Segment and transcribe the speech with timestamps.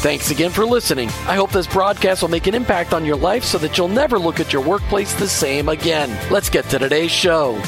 [0.00, 1.08] Thanks again for listening.
[1.26, 4.16] I hope this broadcast will make an impact on your life so that you'll never
[4.16, 6.16] look at your workplace the same again.
[6.30, 7.60] Let's get to today's show.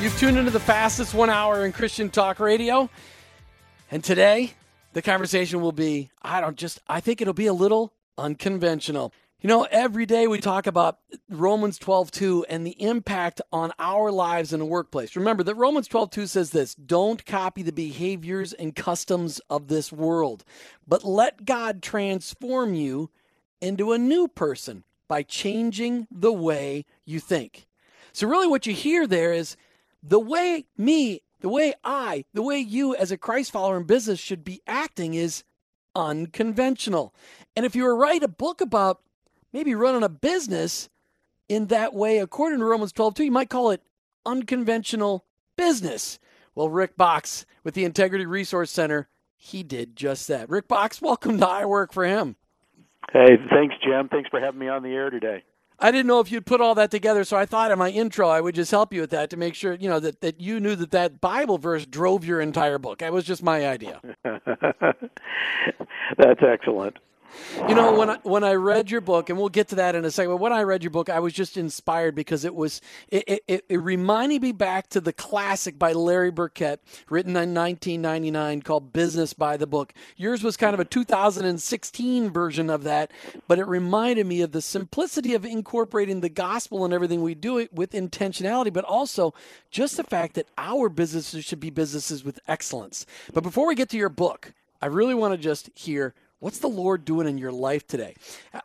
[0.00, 2.90] You've tuned into the fastest one hour in Christian talk radio.
[3.88, 4.54] And today,
[4.94, 9.12] the conversation will be I don't just, I think it'll be a little unconventional.
[9.40, 14.10] You know, every day we talk about Romans 12, 2 and the impact on our
[14.10, 15.14] lives in the workplace.
[15.14, 19.92] Remember that Romans 12, 2 says this don't copy the behaviors and customs of this
[19.92, 20.44] world,
[20.88, 23.10] but let God transform you
[23.60, 27.68] into a new person by changing the way you think.
[28.12, 29.56] So, really, what you hear there is
[30.02, 34.18] the way me, the way I, the way you as a Christ follower in business
[34.18, 35.44] should be acting is
[35.94, 37.14] unconventional.
[37.54, 39.00] And if you were to write a book about
[39.52, 40.88] maybe running a business
[41.48, 43.82] in that way, according to Romans 12, 2, you might call it
[44.26, 45.24] unconventional
[45.56, 46.18] business.
[46.54, 50.50] Well, Rick Boxx with the Integrity Resource Center, he did just that.
[50.50, 52.36] Rick Boxx, welcome to I Work for Him.
[53.12, 54.08] Hey, thanks, Jim.
[54.08, 55.42] Thanks for having me on the air today.
[55.80, 58.28] I didn't know if you'd put all that together, so I thought in my intro
[58.28, 60.58] I would just help you with that to make sure you know that, that you
[60.58, 62.98] knew that that Bible verse drove your entire book.
[62.98, 64.00] That was just my idea.
[64.24, 64.42] That's
[66.42, 66.98] excellent.
[67.68, 70.04] You know, when I when I read your book, and we'll get to that in
[70.04, 70.38] a second.
[70.38, 73.80] When I read your book, I was just inspired because it was it, it, it
[73.80, 79.56] reminded me back to the classic by Larry Burkett, written in 1999, called "Business by
[79.56, 83.10] the Book." Yours was kind of a 2016 version of that,
[83.46, 87.58] but it reminded me of the simplicity of incorporating the gospel and everything we do
[87.58, 89.34] it with intentionality, but also
[89.70, 93.06] just the fact that our businesses should be businesses with excellence.
[93.32, 96.68] But before we get to your book, I really want to just hear What's the
[96.68, 98.14] Lord doing in your life today?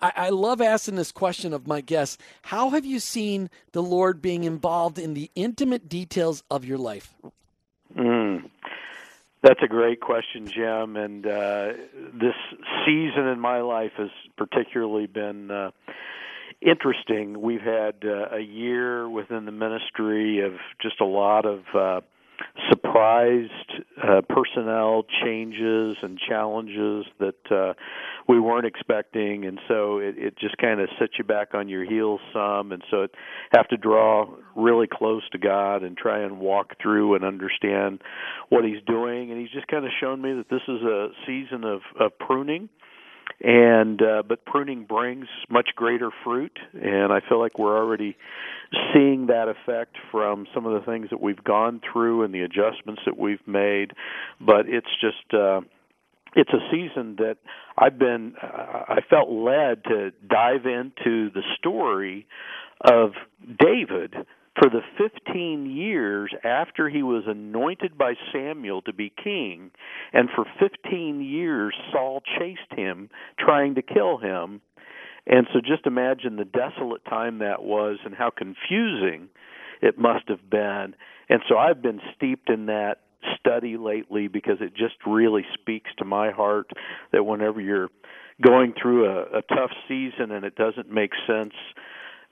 [0.02, 2.20] I, I, love asking this question of my guests.
[2.44, 7.16] How have you seen the Lord being involved in the intimate details of your life?
[7.98, 8.50] Mm,
[9.42, 10.96] that's a great question, Jim.
[10.96, 11.74] And uh,
[12.14, 12.36] this
[12.86, 15.72] season in my life has particularly been uh,
[16.62, 17.42] interesting.
[17.42, 22.02] We've had uh, a year within the ministry of just a lot of uh,
[22.70, 23.52] surprised
[24.02, 27.74] uh, personnel changes and challenges that uh,
[28.28, 31.84] we weren't expecting, and so it, it just kind of sets you back on your
[31.84, 33.12] heels some, and so it
[33.54, 38.02] have to draw really close to God and try and walk through and understand
[38.50, 41.64] what He's doing, and He's just kind of shown me that this is a season
[41.64, 42.70] of, of pruning
[43.42, 48.16] and uh, but pruning brings much greater fruit and i feel like we're already
[48.94, 53.02] seeing that effect from some of the things that we've gone through and the adjustments
[53.06, 53.92] that we've made.
[54.40, 55.62] But it's just uh
[56.36, 57.38] it's a season that
[57.78, 62.26] I've been uh, I felt led to dive into the story
[62.82, 63.12] of
[63.60, 64.16] David
[64.60, 69.72] for the 15 years after he was anointed by Samuel to be king,
[70.12, 73.10] and for 15 years Saul chased him,
[73.40, 74.62] trying to kill him.
[75.26, 79.30] And so just imagine the desolate time that was and how confusing
[79.82, 80.96] it must have been.
[81.30, 83.00] And so I've been steeped in that
[83.40, 86.72] study lately because it just really speaks to my heart
[87.12, 87.90] that whenever you're
[88.42, 91.54] going through a, a tough season and it doesn't make sense,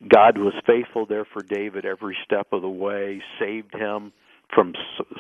[0.08, 4.12] God was faithful there for David every step of the way, saved him
[4.54, 4.74] from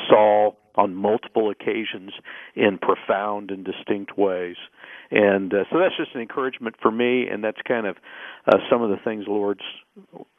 [0.10, 2.12] Saul on multiple occasions
[2.56, 4.56] in profound and distinct ways.
[5.12, 7.98] And uh, so that's just an encouragement for me, and that's kind of
[8.48, 9.62] uh, some of the things Lord's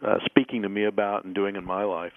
[0.04, 2.12] uh, speaking to me about and doing in my life.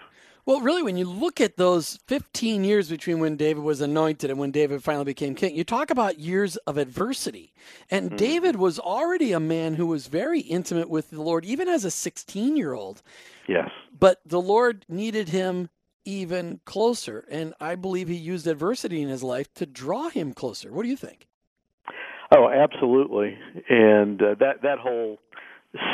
[0.46, 4.40] Well, really, when you look at those 15 years between when David was anointed and
[4.40, 7.52] when David finally became king, you talk about years of adversity.
[7.90, 8.18] And mm-hmm.
[8.18, 11.90] David was already a man who was very intimate with the Lord, even as a
[11.90, 13.02] 16 year old.
[13.48, 13.70] Yes.
[13.98, 15.70] But the Lord needed him
[16.06, 17.26] even closer.
[17.30, 20.72] And I believe he used adversity in his life to draw him closer.
[20.72, 21.28] What do you think?
[22.36, 23.38] Oh, absolutely.
[23.70, 25.20] And uh, that, that whole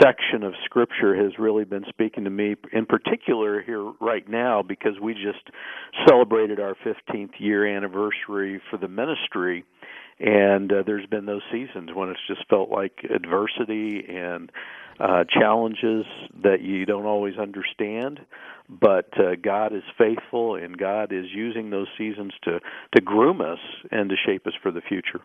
[0.02, 5.00] section of scripture has really been speaking to me in particular here right now because
[5.02, 5.50] we just
[6.08, 9.64] celebrated our 15th year anniversary for the ministry.
[10.20, 14.52] And uh, there's been those seasons when it's just felt like adversity and
[15.00, 16.06] uh, challenges
[16.44, 18.20] that you don't always understand.
[18.70, 22.60] But uh, God is faithful and God is using those seasons to
[22.96, 25.22] to groom us and to shape us for the future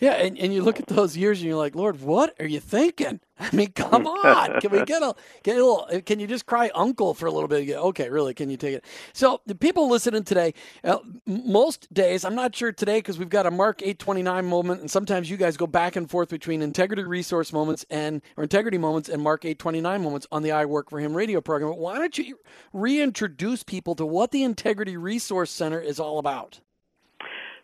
[0.00, 2.58] yeah, and, and you look at those years and you're like, Lord, what are you
[2.58, 3.20] thinking?
[3.38, 4.60] I mean, come on.
[4.60, 5.88] Can we get a get a little?
[6.04, 7.68] Can you just cry uncle for a little bit?
[7.70, 8.34] Okay, really?
[8.34, 8.84] Can you take it?
[9.12, 13.46] So the people listening today, uh, most days, I'm not sure today because we've got
[13.46, 17.52] a Mark 829 moment, and sometimes you guys go back and forth between integrity resource
[17.52, 21.16] moments and or integrity moments and Mark 829 moments on the I Work for Him
[21.16, 21.76] radio program.
[21.76, 22.38] Why don't you
[22.72, 26.60] reintroduce people to what the Integrity Resource Center is all about?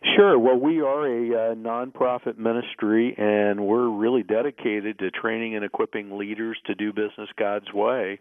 [0.03, 0.39] Sure.
[0.39, 6.17] Well, we are a uh, nonprofit ministry, and we're really dedicated to training and equipping
[6.17, 8.19] leaders to do business God's way.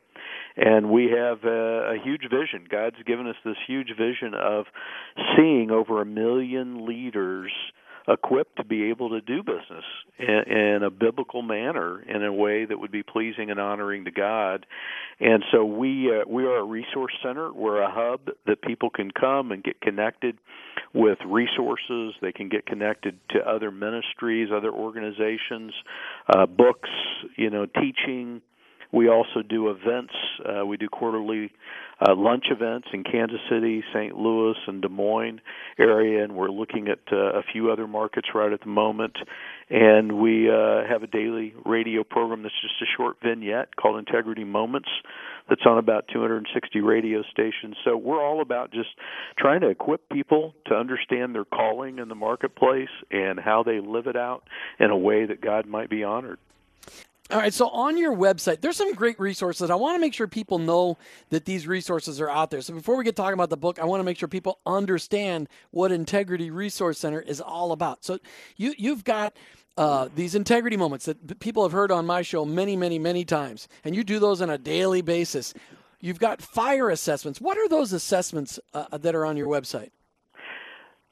[0.58, 2.66] And we have a, a huge vision.
[2.70, 4.66] God's given us this huge vision of
[5.36, 7.50] seeing over a million leaders
[8.08, 9.84] equipped to be able to do business
[10.18, 14.10] in, in a biblical manner in a way that would be pleasing and honoring to
[14.10, 14.66] God.
[15.20, 17.52] And so we uh, we are a resource center.
[17.52, 20.38] We're a hub that people can come and get connected
[20.94, 22.14] with resources.
[22.20, 25.72] They can get connected to other ministries, other organizations,
[26.34, 26.90] uh, books,
[27.36, 28.42] you know, teaching.
[28.92, 30.14] We also do events.
[30.44, 31.52] Uh, we do quarterly
[32.00, 34.16] uh, lunch events in Kansas City, St.
[34.16, 35.40] Louis, and Des Moines
[35.78, 39.16] area, and we're looking at uh, a few other markets right at the moment.
[39.68, 44.44] And we uh, have a daily radio program that's just a short vignette called Integrity
[44.44, 44.88] Moments
[45.48, 47.76] that's on about 260 radio stations.
[47.84, 48.90] So we're all about just
[49.38, 54.06] trying to equip people to understand their calling in the marketplace and how they live
[54.06, 54.44] it out
[54.78, 56.38] in a way that God might be honored.
[57.30, 59.70] All right, so on your website, there's some great resources.
[59.70, 60.98] I want to make sure people know
[61.28, 62.60] that these resources are out there.
[62.60, 65.48] So before we get talking about the book, I want to make sure people understand
[65.70, 68.04] what Integrity Resource Center is all about.
[68.04, 68.18] So
[68.56, 69.36] you you've got
[69.76, 73.68] uh, these integrity moments that people have heard on my show many, many, many times,
[73.84, 75.54] and you do those on a daily basis.
[76.00, 77.40] You've got fire assessments.
[77.40, 79.90] What are those assessments uh, that are on your website?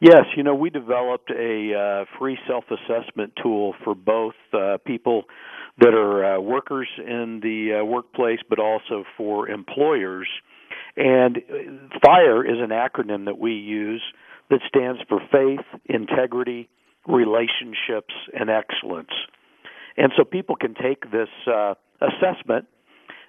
[0.01, 5.25] Yes, you know, we developed a uh, free self assessment tool for both uh, people
[5.81, 10.29] that are uh, workers in the uh, workplace, but also for employers.
[10.97, 11.39] And
[12.03, 14.03] FIRE is an acronym that we use
[14.51, 16.69] that stands for faith, integrity,
[17.07, 19.13] relationships, and excellence.
[19.97, 22.67] And so people can take this uh, assessment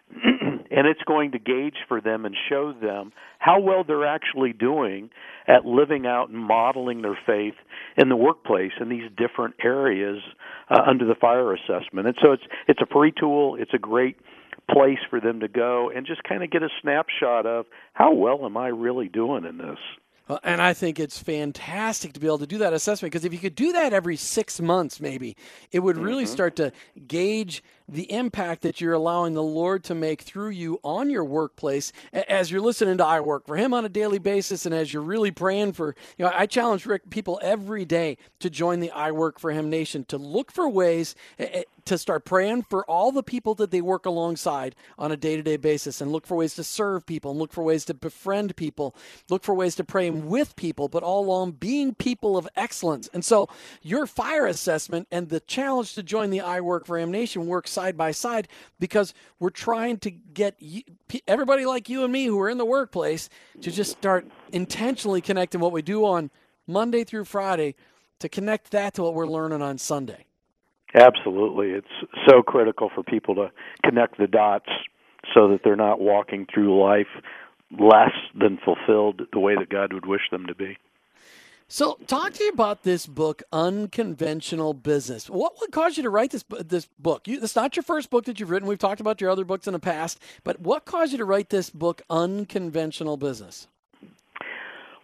[0.71, 5.09] and it's going to gauge for them and show them how well they're actually doing
[5.47, 7.55] at living out and modeling their faith
[7.97, 10.19] in the workplace in these different areas
[10.69, 12.07] uh, under the fire assessment.
[12.07, 13.55] And so it's it's a free tool.
[13.59, 14.17] It's a great
[14.69, 18.45] place for them to go and just kind of get a snapshot of how well
[18.45, 19.79] am I really doing in this.
[20.29, 23.33] Uh, and I think it's fantastic to be able to do that assessment because if
[23.33, 25.35] you could do that every six months, maybe
[25.71, 26.31] it would really mm-hmm.
[26.31, 26.71] start to
[27.07, 31.91] gauge the impact that you're allowing the Lord to make through you on your workplace
[32.13, 35.01] as you're listening to I Work for Him on a daily basis and as you're
[35.01, 39.11] really praying for, you know, I challenge Rick people every day to join the I
[39.11, 41.15] Work for Him Nation to look for ways
[41.85, 45.41] to start praying for all the people that they work alongside on a day to
[45.41, 48.55] day basis and look for ways to serve people and look for ways to befriend
[48.55, 48.95] people,
[49.29, 53.09] look for ways to pray with people, but all along being people of excellence.
[53.13, 53.47] And so
[53.81, 57.71] your fire assessment and the challenge to join the I Work for Him Nation works
[57.71, 58.47] side by side
[58.79, 60.81] because we're trying to get you,
[61.27, 63.29] everybody like you and me who are in the workplace
[63.61, 66.31] to just start intentionally connecting what we do on
[66.67, 67.75] Monday through Friday
[68.19, 70.25] to connect that to what we're learning on Sunday.
[70.93, 71.69] Absolutely.
[71.69, 71.87] It's
[72.27, 73.51] so critical for people to
[73.83, 74.69] connect the dots
[75.33, 77.07] so that they're not walking through life
[77.77, 80.77] less than fulfilled the way that God would wish them to be.
[81.71, 85.29] So, talk to me about this book, Unconventional Business.
[85.29, 87.27] What would cause you to write this this book?
[87.27, 88.67] You, it's not your first book that you've written.
[88.67, 91.51] We've talked about your other books in the past, but what caused you to write
[91.51, 93.67] this book, Unconventional Business?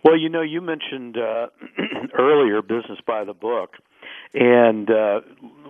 [0.04, 1.48] Well, you know, you mentioned uh,
[2.18, 3.74] earlier business by the book,
[4.34, 5.22] and uh,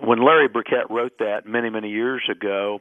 [0.02, 2.80] when Larry Burkett wrote that many, many years ago,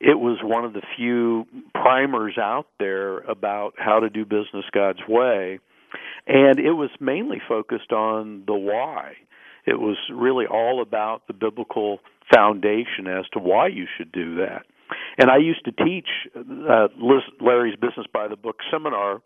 [0.00, 5.00] it was one of the few primers out there about how to do business God's
[5.08, 5.58] way.
[6.26, 9.14] And it was mainly focused on the why.
[9.66, 12.00] It was really all about the biblical
[12.32, 14.62] foundation as to why you should do that.
[15.18, 16.88] And I used to teach uh,
[17.40, 19.22] Larry's Business by the Book seminar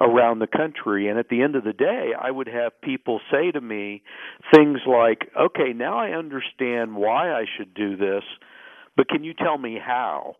[0.00, 1.08] around the country.
[1.08, 4.02] And at the end of the day, I would have people say to me
[4.54, 8.22] things like, okay, now I understand why I should do this,
[8.98, 10.34] but can you tell me how?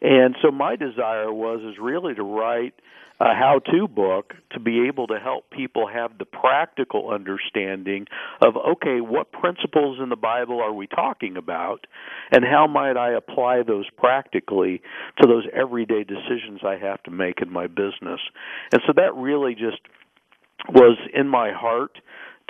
[0.00, 2.72] And so my desire was is really to write
[3.20, 8.06] a how-to book to be able to help people have the practical understanding
[8.44, 11.86] of okay, what principles in the Bible are we talking about
[12.32, 14.80] and how might I apply those practically
[15.20, 18.20] to those everyday decisions I have to make in my business.
[18.72, 19.78] And so that really just
[20.70, 21.98] was in my heart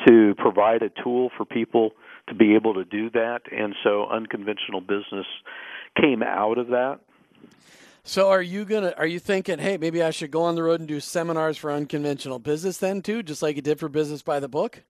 [0.09, 1.93] to provide a tool for people
[2.29, 5.27] to be able to do that and so unconventional business
[6.01, 7.01] came out of that
[8.07, 10.79] so are you gonna are you thinking, hey, maybe I should go on the road
[10.79, 14.41] and do seminars for unconventional business then too, just like you did for business by
[14.41, 14.83] the book?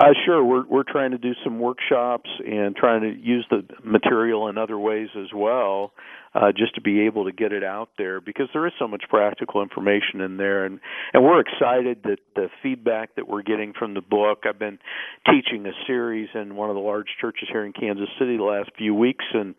[0.00, 4.48] Uh, sure, we're we're trying to do some workshops and trying to use the material
[4.48, 5.92] in other ways as well,
[6.34, 9.02] uh, just to be able to get it out there because there is so much
[9.10, 10.80] practical information in there, and
[11.12, 14.44] and we're excited that the feedback that we're getting from the book.
[14.48, 14.78] I've been
[15.26, 18.70] teaching a series in one of the large churches here in Kansas City the last
[18.78, 19.54] few weeks, and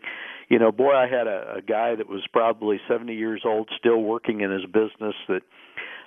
[0.51, 4.01] you know, boy, I had a, a guy that was probably 70 years old, still
[4.01, 5.15] working in his business.
[5.29, 5.43] That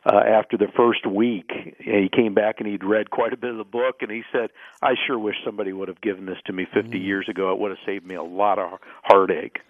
[0.05, 3.57] uh, after the first week, he came back and he'd read quite a bit of
[3.57, 4.51] the book, and he said,
[4.83, 7.03] "I sure wish somebody would have given this to me 50 mm.
[7.03, 7.53] years ago.
[7.53, 9.61] It would have saved me a lot of heartache."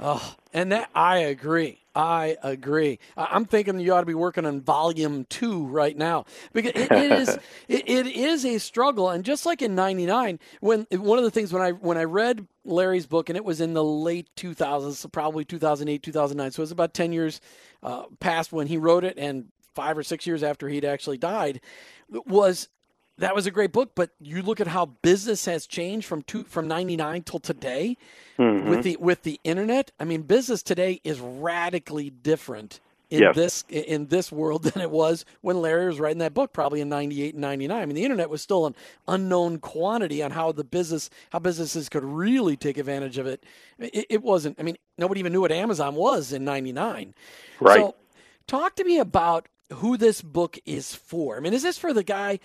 [0.00, 1.80] Oh, and that I agree.
[1.94, 3.00] I agree.
[3.16, 7.12] I'm thinking you ought to be working on volume two right now because it, it
[7.12, 7.28] is
[7.68, 9.10] it, it is a struggle.
[9.10, 12.46] And just like in '99, when one of the things when I when I read
[12.64, 16.62] Larry's book and it was in the late 2000s, so probably 2008, 2009, so it
[16.62, 17.40] was about 10 years
[17.82, 21.60] uh, past when he wrote it and five or six years after he'd actually died,
[22.10, 22.68] was
[23.18, 23.92] that was a great book.
[23.94, 27.96] But you look at how business has changed from two, from '99 till today
[28.38, 28.68] mm-hmm.
[28.68, 29.90] with the with the internet.
[30.00, 33.34] I mean, business today is radically different in yes.
[33.34, 36.88] this in this world than it was when Larry was writing that book, probably in
[36.88, 37.76] '98 and '99.
[37.76, 38.74] I mean, the internet was still an
[39.06, 43.44] unknown quantity on how the business how businesses could really take advantage of it.
[43.78, 44.58] It, it wasn't.
[44.58, 47.14] I mean, nobody even knew what Amazon was in '99.
[47.60, 47.76] Right.
[47.76, 47.94] So,
[48.46, 51.36] talk to me about who this book is for.
[51.36, 52.38] I mean, is this for the guy,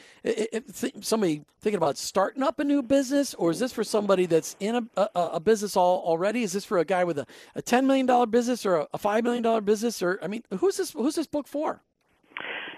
[1.02, 4.76] somebody thinking about starting up a new business, or is this for somebody that's in
[4.76, 6.44] a, a, a business all, already?
[6.44, 7.26] Is this for a guy with a,
[7.56, 10.02] a $10 million business or a, a $5 million business?
[10.02, 11.82] Or, I mean, who's this, who's this book for?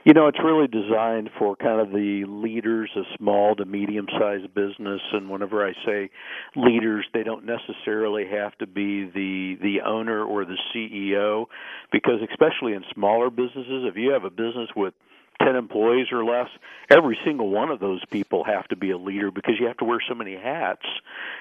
[0.06, 4.54] You know, it's really designed for kind of the leaders of small to medium sized
[4.54, 6.12] business and whenever I say
[6.56, 11.48] leaders, they don't necessarily have to be the the owner or the CEO
[11.92, 14.94] because especially in smaller businesses, if you have a business with
[15.42, 16.50] 10 employees or less,
[16.90, 19.86] every single one of those people have to be a leader because you have to
[19.86, 20.86] wear so many hats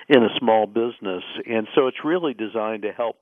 [0.09, 1.23] in a small business.
[1.47, 3.17] And so it's really designed to help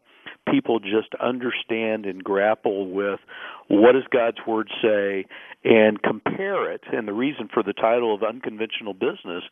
[0.51, 3.21] people just understand and grapple with
[3.69, 5.27] what does God's word say
[5.65, 6.83] and compare it.
[6.93, 9.45] And the reason for the title of unconventional business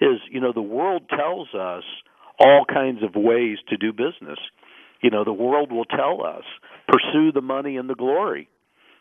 [0.00, 1.84] is you know the world tells us
[2.40, 4.38] all kinds of ways to do business.
[5.02, 6.44] You know the world will tell us
[6.88, 8.48] pursue the money and the glory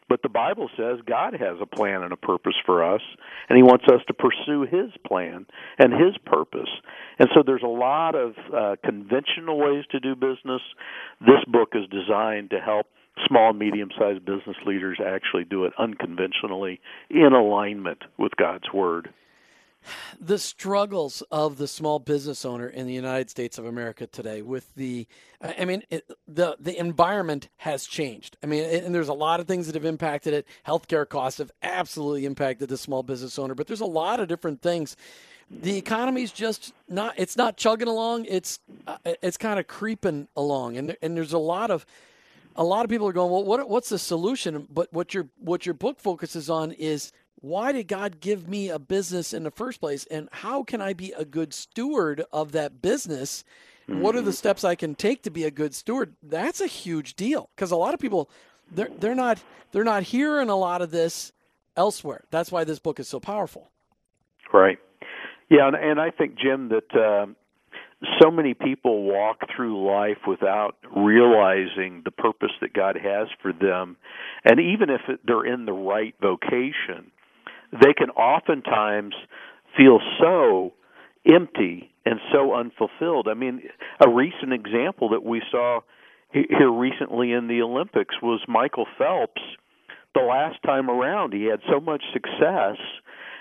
[0.09, 3.01] but the Bible says God has a plan and a purpose for us,
[3.49, 5.45] and He wants us to pursue His plan
[5.77, 6.69] and His purpose.
[7.19, 10.61] And so there's a lot of uh, conventional ways to do business.
[11.19, 12.87] This book is designed to help
[13.27, 19.09] small and medium sized business leaders actually do it unconventionally in alignment with God's Word
[20.19, 24.73] the struggles of the small business owner in the United States of America today with
[24.75, 25.07] the
[25.41, 28.37] I mean it, the the environment has changed.
[28.43, 30.47] I mean and there's a lot of things that have impacted it.
[30.65, 34.61] Healthcare costs have absolutely impacted the small business owner, but there's a lot of different
[34.61, 34.95] things.
[35.49, 38.25] The economy's just not it's not chugging along.
[38.25, 41.85] It's uh, it's kind of creeping along and and there's a lot of
[42.57, 45.65] a lot of people are going, "Well, what what's the solution?" But what your what
[45.65, 49.79] your book focuses on is why did God give me a business in the first
[49.79, 50.05] place?
[50.09, 53.43] And how can I be a good steward of that business?
[53.87, 54.01] Mm-hmm.
[54.01, 54.35] What are the mm-hmm.
[54.35, 56.15] steps I can take to be a good steward?
[56.23, 58.29] That's a huge deal because a lot of people
[58.71, 59.41] they're they're not
[59.71, 61.31] they're not hearing a lot of this
[61.75, 62.23] elsewhere.
[62.31, 63.69] That's why this book is so powerful.
[64.51, 64.79] Right.
[65.49, 67.27] Yeah, and, and I think Jim that uh,
[68.21, 73.95] so many people walk through life without realizing the purpose that God has for them,
[74.43, 77.11] and even if they're in the right vocation,
[77.71, 79.13] they can oftentimes
[79.75, 80.73] feel so
[81.25, 83.27] empty and so unfulfilled.
[83.27, 83.63] I mean,
[83.99, 85.81] a recent example that we saw
[86.31, 89.41] here recently in the Olympics was Michael Phelps.
[90.15, 92.77] The last time around, he had so much success,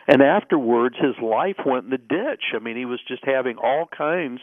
[0.08, 2.52] and afterwards, his life went in the ditch.
[2.54, 4.40] I mean, he was just having all kinds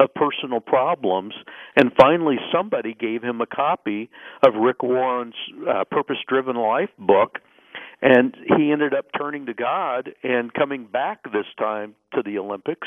[0.00, 1.34] of personal problems,
[1.76, 4.08] and finally, somebody gave him a copy
[4.46, 5.34] of Rick Warren's
[5.68, 7.38] uh, Purpose Driven Life book
[8.04, 12.86] and he ended up turning to God and coming back this time to the Olympics.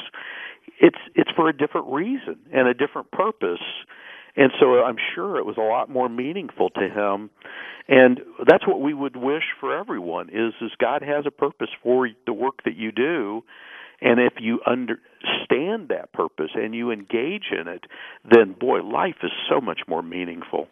[0.79, 3.63] It's it's for a different reason and a different purpose.
[4.35, 7.31] And so I'm sure it was a lot more meaningful to him.
[7.87, 12.07] And that's what we would wish for everyone is is God has a purpose for
[12.27, 13.43] the work that you do.
[13.99, 17.85] And if you understand that purpose and you engage in it,
[18.29, 20.67] then boy, life is so much more meaningful.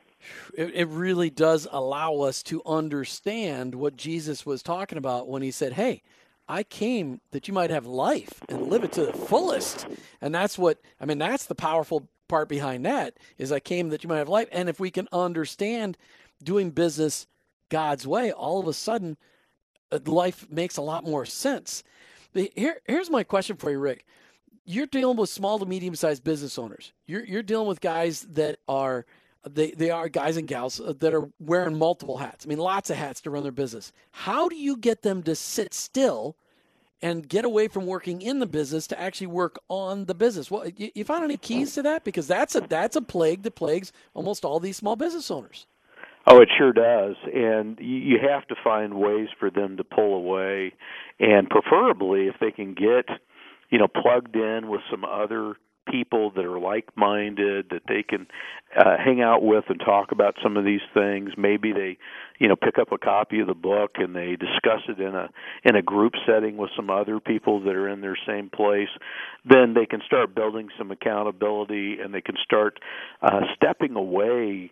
[0.54, 5.52] It, it really does allow us to understand what Jesus was talking about when he
[5.52, 6.02] said, Hey,
[6.48, 9.88] I came that you might have life and live it to the fullest.
[10.22, 14.04] And that's what, I mean, that's the powerful part behind that is I came that
[14.04, 14.48] you might have life.
[14.52, 15.98] And if we can understand
[16.44, 17.28] doing business
[17.70, 19.18] God's way, all of a sudden
[19.92, 21.84] uh, life makes a lot more sense.
[22.34, 24.06] Here, here's my question for you, Rick.
[24.66, 26.92] You're dealing with small to medium sized business owners.
[27.06, 29.06] You're, you're dealing with guys that are
[29.50, 32.46] they they are guys and gals uh, that are wearing multiple hats.
[32.46, 33.92] I mean, lots of hats to run their business.
[34.12, 36.36] How do you get them to sit still
[37.02, 40.50] and get away from working in the business to actually work on the business?
[40.50, 42.04] Well, you, you found any keys to that?
[42.04, 45.68] Because that's a that's a plague that plagues almost all these small business owners.
[46.28, 50.74] Oh, it sure does, and you have to find ways for them to pull away,
[51.20, 53.06] and preferably if they can get,
[53.70, 55.54] you know, plugged in with some other
[55.90, 58.28] people that are like-minded that they can
[58.78, 61.32] uh, hang out with and talk about some of these things.
[61.38, 61.98] Maybe they,
[62.40, 65.30] you know, pick up a copy of the book and they discuss it in a
[65.64, 68.90] in a group setting with some other people that are in their same place.
[69.46, 72.80] Then they can start building some accountability and they can start
[73.22, 74.72] uh, stepping away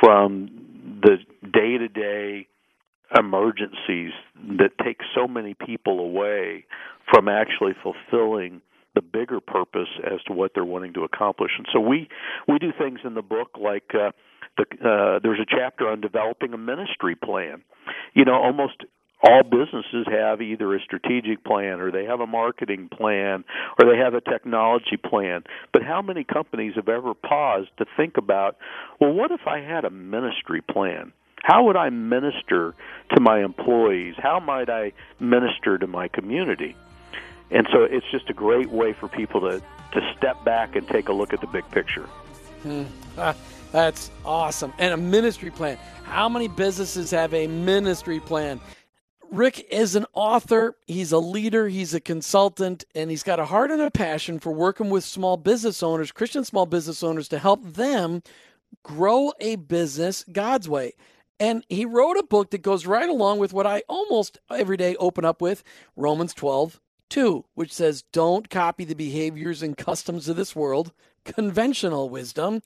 [0.00, 1.18] from the
[1.52, 2.46] day-to-day
[3.18, 4.12] emergencies
[4.58, 6.64] that take so many people away
[7.10, 8.62] from actually fulfilling
[8.94, 11.52] the bigger purpose as to what they're wanting to accomplish.
[11.56, 12.08] And so we
[12.48, 14.10] we do things in the book like uh,
[14.56, 17.62] the uh, there's a chapter on developing a ministry plan.
[18.14, 18.84] You know, almost
[19.22, 23.44] all businesses have either a strategic plan or they have a marketing plan
[23.78, 25.44] or they have a technology plan.
[25.72, 28.56] But how many companies have ever paused to think about,
[29.00, 31.12] well, what if I had a ministry plan?
[31.44, 32.74] How would I minister
[33.14, 34.14] to my employees?
[34.18, 36.76] How might I minister to my community?
[37.52, 39.60] And so it's just a great way for people to,
[39.92, 42.08] to step back and take a look at the big picture.
[42.62, 42.84] Hmm.
[43.18, 43.34] Ah,
[43.72, 44.72] that's awesome.
[44.78, 45.78] And a ministry plan.
[46.04, 48.60] How many businesses have a ministry plan?
[49.30, 53.70] Rick is an author, he's a leader, he's a consultant, and he's got a heart
[53.70, 57.64] and a passion for working with small business owners, Christian small business owners, to help
[57.64, 58.22] them
[58.82, 60.92] grow a business God's way.
[61.40, 64.96] And he wrote a book that goes right along with what I almost every day
[64.96, 65.64] open up with
[65.96, 66.78] Romans 12,
[67.12, 70.92] 2, which says, Don't copy the behaviors and customs of this world,
[71.26, 72.62] conventional wisdom,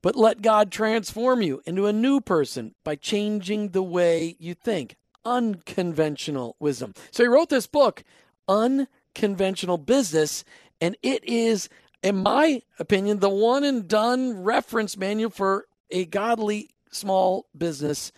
[0.00, 4.96] but let God transform you into a new person by changing the way you think.
[5.26, 6.94] Unconventional wisdom.
[7.10, 8.04] So he wrote this book,
[8.48, 10.44] Unconventional Business,
[10.80, 11.68] and it is,
[12.02, 18.12] in my opinion, the one and done reference manual for a godly small business.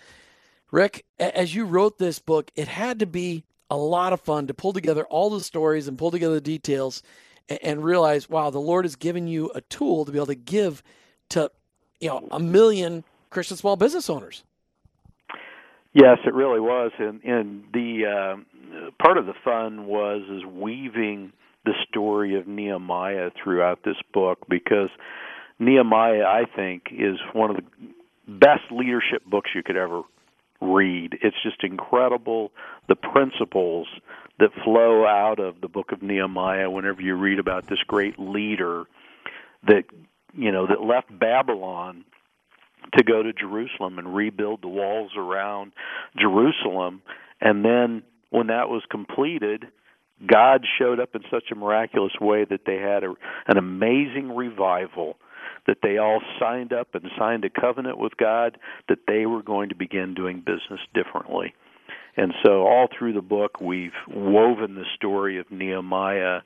[0.71, 4.55] Rick, as you wrote this book, it had to be a lot of fun to
[4.55, 7.03] pull together all the stories and pull together the details
[7.49, 10.35] and, and realize, wow, the Lord has given you a tool to be able to
[10.35, 10.83] give
[11.31, 11.51] to
[12.01, 14.45] you know a million Christian small business owners.
[15.93, 21.33] Yes, it really was, and and the uh, part of the fun was is weaving
[21.65, 24.91] the story of Nehemiah throughout this book because
[25.59, 27.63] Nehemiah, I think, is one of the
[28.29, 30.03] best leadership books you could ever
[30.67, 31.19] read.
[31.23, 32.53] It's just incredible
[32.89, 33.89] the principles
[34.39, 38.85] that flow out of the book of Nehemiah whenever you read about this great leader
[39.67, 39.85] that
[40.35, 42.05] you know that left Babylon
[42.97, 45.73] to go to Jerusalem and rebuild the walls around
[46.19, 47.03] Jerusalem
[47.41, 49.67] and then when that was completed
[50.25, 53.15] God showed up in such a miraculous way that they had a,
[53.47, 55.19] an amazing revival
[55.67, 59.69] that they all signed up and signed a covenant with God that they were going
[59.69, 61.55] to begin doing business differently.
[62.19, 66.41] And so, all through the book, we've woven the story of Nehemiah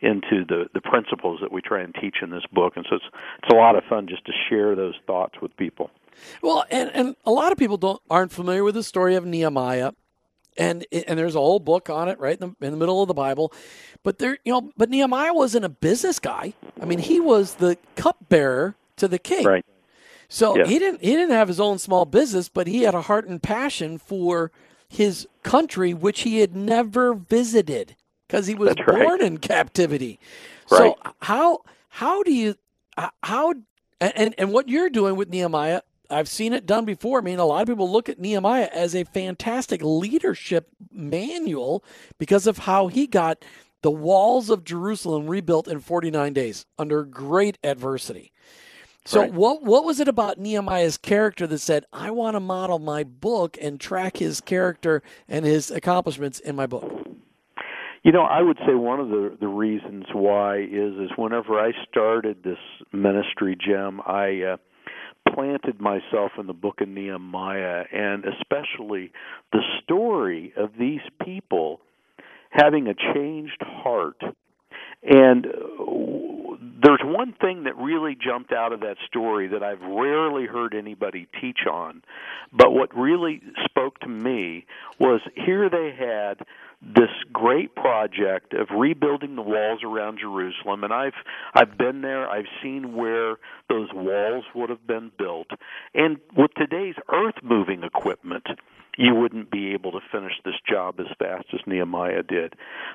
[0.00, 2.74] into the the principles that we try and teach in this book.
[2.76, 3.04] And so, it's
[3.42, 5.90] it's a lot of fun just to share those thoughts with people.
[6.42, 9.92] Well, and and a lot of people don't aren't familiar with the story of Nehemiah
[10.58, 13.08] and and there's a whole book on it right in the, in the middle of
[13.08, 13.52] the Bible.
[14.02, 16.54] But there, you know, but Nehemiah wasn't a business guy.
[16.80, 19.44] I mean, he was the cupbearer to the king.
[19.44, 19.64] Right.
[20.28, 20.66] So yeah.
[20.66, 23.42] he didn't he didn't have his own small business, but he had a heart and
[23.42, 24.50] passion for
[24.88, 29.20] his country, which he had never visited because he was That's born right.
[29.20, 30.18] in captivity.
[30.70, 30.78] Right.
[30.78, 32.56] So how how do you
[33.22, 33.54] how
[34.00, 37.18] and and what you're doing with Nehemiah I've seen it done before.
[37.18, 41.84] I mean, a lot of people look at Nehemiah as a fantastic leadership manual
[42.18, 43.44] because of how he got
[43.82, 48.32] the walls of Jerusalem rebuilt in 49 days under great adversity.
[49.04, 49.32] So right.
[49.32, 53.56] what what was it about Nehemiah's character that said, I want to model my book
[53.60, 57.06] and track his character and his accomplishments in my book?
[58.02, 61.70] You know, I would say one of the the reasons why is is whenever I
[61.88, 62.58] started this
[62.92, 64.56] ministry, Jim, I uh,
[65.34, 69.12] planted myself in the book of Nehemiah, and especially
[69.52, 71.80] the story of these people
[72.50, 74.20] having a changed heart.
[75.02, 75.46] And
[76.82, 81.26] there's one thing that really jumped out of that story that I've rarely heard anybody
[81.40, 82.02] teach on,
[82.52, 84.66] but what really spoke to me
[84.98, 86.46] was here they had
[86.82, 91.14] this great project of rebuilding the walls around Jerusalem and I've
[91.54, 92.28] I've been there.
[92.28, 93.36] I've seen where
[93.68, 95.48] those walls would have been built.
[95.94, 98.46] And with today's earth moving equipment
[98.98, 102.54] you wouldn't be able to finish this job as fast as Nehemiah did.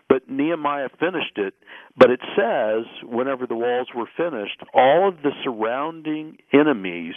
[0.10, 1.56] But Nehemiah finished it
[1.98, 7.16] but it says whenever the walls were finished all of the surrounding enemies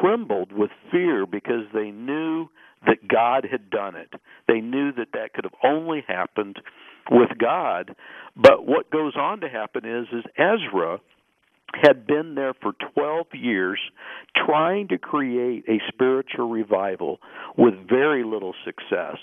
[0.00, 2.48] trembled with fear because they knew
[2.86, 4.12] that God had done it.
[4.48, 6.56] They knew that that could have only happened
[7.10, 7.94] with God.
[8.36, 11.00] But what goes on to happen is is Ezra
[11.74, 13.78] had been there for 12 years
[14.46, 17.18] trying to create a spiritual revival
[17.56, 19.16] with very little success.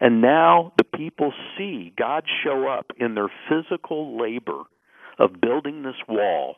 [0.00, 4.62] And now the people see God show up in their physical labor
[5.18, 6.56] of building this wall.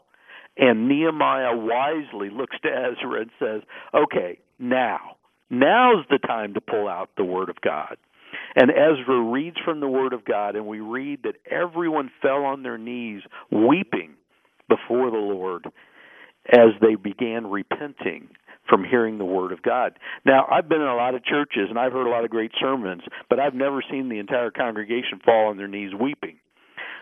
[0.57, 3.62] And Nehemiah wisely looks to Ezra and says,
[3.94, 5.16] Okay, now
[5.51, 7.97] Now's the time to pull out the Word of God.
[8.55, 12.63] And Ezra reads from the Word of God, and we read that everyone fell on
[12.63, 14.15] their knees weeping
[14.69, 15.67] before the Lord
[16.53, 18.29] as they began repenting
[18.69, 19.99] from hearing the Word of God.
[20.25, 22.51] Now, I've been in a lot of churches and I've heard a lot of great
[22.61, 26.39] sermons, but I've never seen the entire congregation fall on their knees weeping.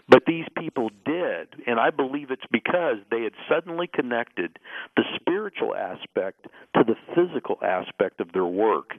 [0.09, 4.59] But these people did, and I believe it's because they had suddenly connected
[4.97, 8.91] the spiritual aspect to the physical aspect of their work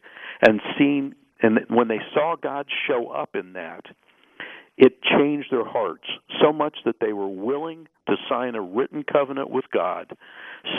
[0.45, 3.85] and seen and when they saw God show up in that,
[4.77, 6.03] it changed their hearts
[6.41, 10.15] so much that they were willing to sign a written covenant with God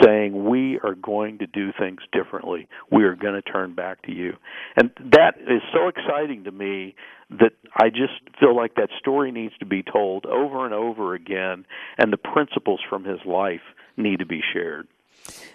[0.03, 2.67] saying, We are going to do things differently.
[2.91, 4.33] We are going to turn back to you.
[4.75, 6.95] And that is so exciting to me
[7.31, 11.65] that I just feel like that story needs to be told over and over again,
[11.97, 13.61] and the principles from his life
[13.97, 14.87] need to be shared.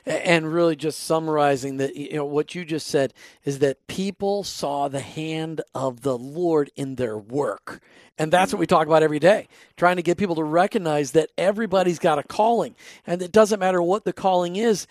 [0.04, 4.88] And really, just summarizing that, you know, what you just said is that people saw
[4.88, 7.80] the hand of the Lord in their work.
[8.18, 8.74] And that's what we mm-hmm.
[8.74, 12.74] talk about every day, trying to get people to recognize that everybody's got a calling.
[13.06, 14.86] And it doesn't matter what the calling is,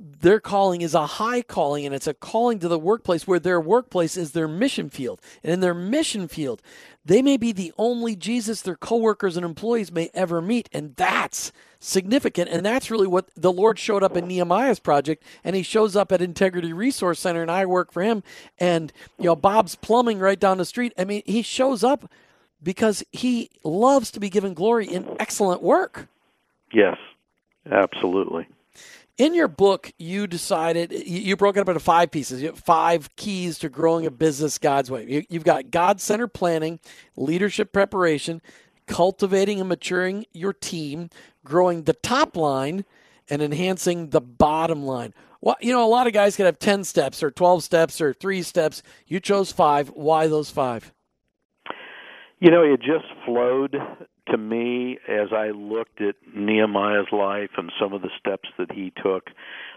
[0.00, 3.60] their calling is a high calling and it's a calling to the workplace where their
[3.60, 5.20] workplace is their mission field.
[5.42, 6.62] And in their mission field,
[7.04, 10.68] they may be the only Jesus their coworkers and employees may ever meet.
[10.72, 12.48] And that's significant.
[12.48, 15.24] And that's really what the Lord showed up in Nehemiah's project.
[15.42, 18.22] And he shows up at Integrity Resource Center and I work for him.
[18.58, 20.92] And, you know, Bob's Plumbing right down the street.
[20.96, 22.08] I mean, he shows up
[22.62, 26.06] because he loves to be given glory in excellent work.
[26.72, 26.98] Yes,
[27.70, 28.46] absolutely
[29.18, 32.40] in your book, you decided you broke it up into five pieces.
[32.40, 35.26] You have five keys to growing a business God's way.
[35.28, 36.78] You've got God centered planning,
[37.16, 38.40] leadership preparation,
[38.86, 41.10] cultivating and maturing your team,
[41.44, 42.84] growing the top line,
[43.28, 45.12] and enhancing the bottom line.
[45.40, 48.12] Well, you know, a lot of guys could have 10 steps or 12 steps or
[48.12, 48.82] three steps.
[49.06, 49.88] You chose five.
[49.88, 50.92] Why those five?
[52.40, 53.76] You know, it just flowed
[54.30, 58.92] to me as I looked at Nehemiah's life and some of the steps that he
[59.02, 59.28] took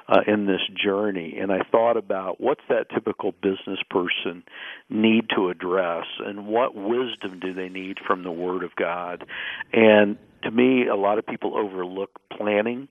[0.08, 4.44] uh, in this journey, and I thought about what's that typical business person
[4.90, 9.26] need to address, and what wisdom do they need from the Word of God.
[9.72, 12.88] And to me, a lot of people overlook planning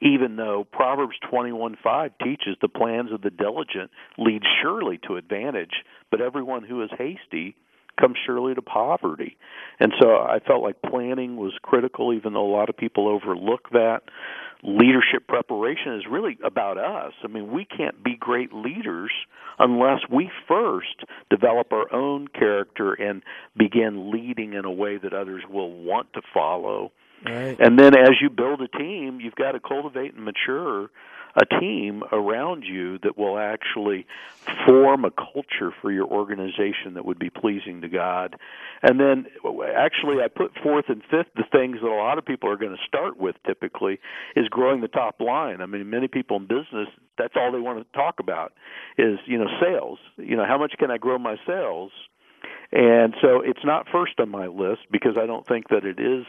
[0.00, 6.20] even though Proverbs 21:5 teaches the plans of the diligent lead surely to advantage, but
[6.20, 7.56] everyone who is hasty
[8.00, 9.36] comes surely to poverty.
[9.80, 13.70] And so I felt like planning was critical, even though a lot of people overlook
[13.70, 14.02] that.
[14.62, 17.12] Leadership preparation is really about us.
[17.22, 19.12] I mean, we can't be great leaders
[19.58, 23.22] unless we first develop our own character and
[23.56, 26.92] begin leading in a way that others will want to follow.
[27.26, 27.56] Right.
[27.58, 30.88] And then as you build a team, you've got to cultivate and mature
[31.36, 34.06] a team around you that will actually
[34.66, 38.36] form a culture for your organization that would be pleasing to God.
[38.82, 39.26] And then
[39.76, 42.76] actually I put fourth and fifth the things that a lot of people are going
[42.76, 43.98] to start with typically
[44.36, 45.60] is growing the top line.
[45.60, 48.52] I mean many people in business that's all they want to talk about
[48.98, 49.98] is, you know, sales.
[50.16, 51.92] You know, how much can I grow my sales?
[52.72, 56.24] And so it's not first on my list because I don't think that it is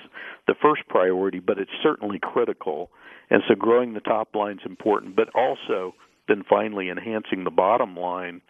[0.48, 2.92] the first priority, but it's certainly critical.
[3.30, 5.96] And so growing the top line is important, but also
[6.28, 8.42] then finally enhancing the bottom line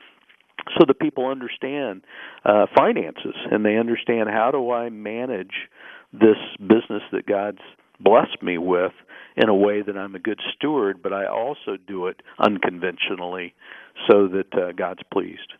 [0.77, 2.01] so that people understand
[2.43, 5.69] uh, finances and they understand how do I manage
[6.13, 7.59] this business that God's
[7.99, 8.93] blessed me with
[9.37, 13.53] in a way that I'm a good steward, but I also do it unconventionally
[14.09, 15.53] so that uh, God's pleased.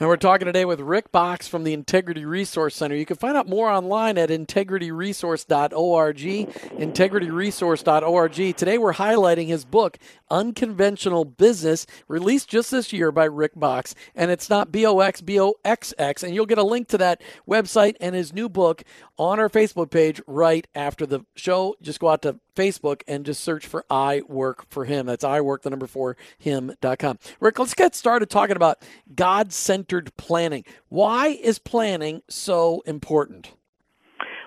[0.00, 2.94] And we're talking today with Rick Boxx from the Integrity Resource Center.
[2.94, 6.18] You can find out more online at integrityresource.org.
[6.18, 8.56] Integrityresource.org.
[8.56, 9.98] Today we're highlighting his book,
[10.30, 13.94] Unconventional Business, released just this year by Rick Boxx.
[14.14, 16.22] And it's not B O X, B O X X.
[16.22, 18.84] And you'll get a link to that website and his new book
[19.18, 21.74] on our Facebook page right after the show.
[21.82, 25.06] Just go out to Facebook and just search for I Work for Him.
[25.06, 27.18] That's I Work, the number four, him.com.
[27.40, 28.82] Rick, let's get started talking about
[29.14, 30.64] God centered planning.
[30.88, 33.52] Why is planning so important?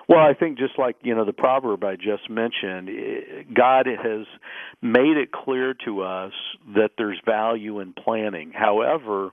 [0.08, 4.26] Well, I think just like you know the proverb I just mentioned, eh, God has
[4.80, 6.32] made it clear to us
[6.74, 8.52] that there's value in planning.
[8.52, 9.30] However,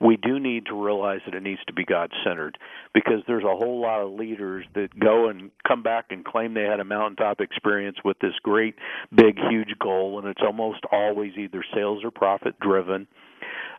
[0.00, 2.58] we do need to realize that it needs to be God centered
[2.92, 6.64] because there's a whole lot of leaders that go and come back and claim they
[6.64, 8.74] had a mountaintop experience with this great,
[9.14, 13.06] big, huge goal, and it's almost always either sales or profit driven.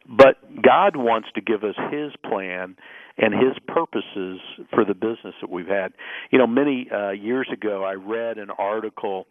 [0.07, 2.75] But God wants to give us His plan
[3.17, 4.39] and His purposes
[4.73, 5.93] for the business that we've had.
[6.31, 9.27] You know, many uh, years ago, I read an article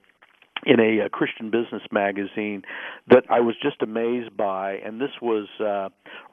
[0.64, 2.62] in a, a Christian business magazine
[3.08, 5.88] that I was just amazed by, and this was uh,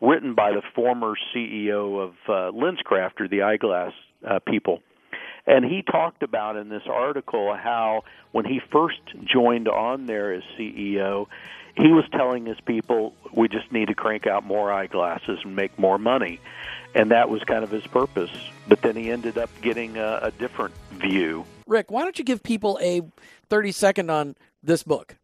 [0.05, 3.91] written by the former CEO of uh, LensCrafter, the eyeglass
[4.27, 4.79] uh, people.
[5.45, 10.41] And he talked about in this article how when he first joined on there as
[10.57, 11.25] CEO,
[11.75, 15.77] he was telling his people, we just need to crank out more eyeglasses and make
[15.79, 16.39] more money.
[16.95, 18.31] And that was kind of his purpose.
[18.67, 21.45] But then he ended up getting a, a different view.
[21.65, 23.01] Rick, why don't you give people a
[23.49, 25.15] 30 second on this book?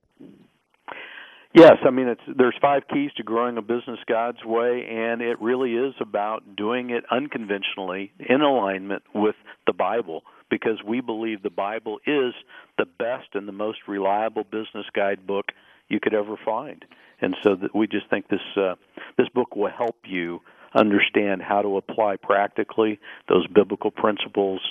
[1.54, 5.42] Yes, I mean it's there's five keys to growing a business God's way and it
[5.42, 9.36] really is about doing it unconventionally in alignment with
[9.66, 12.36] the Bible because we believe the Bible is
[12.78, 15.48] the best and the most reliable business guidebook
[15.90, 16.86] you could ever find.
[17.22, 18.76] And so that we just think this uh,
[19.18, 20.40] this book will help you
[20.74, 24.62] understand how to apply practically those biblical principles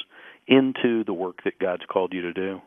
[0.46, 2.62] into the work that God's called you to do.